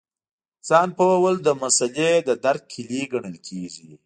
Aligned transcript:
ځان 0.67 0.89
پوهول 0.97 1.35
د 1.43 1.49
مسألې 1.61 2.11
د 2.27 2.29
درک 2.43 2.63
کیلي 2.73 3.01
ګڼل 3.11 3.35
کېږي. 3.47 3.91